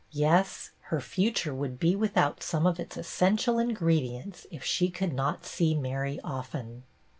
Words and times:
Yes, 0.13 0.71
her 0.85 0.99
future 0.99 1.53
would 1.53 1.79
be 1.79 1.95
without 1.95 2.41
some 2.41 2.65
of 2.65 2.79
its 2.79 2.97
essential 2.97 3.59
ingredients, 3.59 4.47
if 4.49 4.63
she 4.63 4.89
could 4.89 5.13
not 5.13 5.45
see 5.45 5.75
Mary 5.75 6.19
often. 6.23 6.81